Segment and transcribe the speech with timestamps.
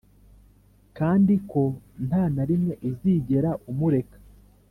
[0.97, 1.63] kandi ko
[2.07, 4.17] nta na rimwe uzigera umureka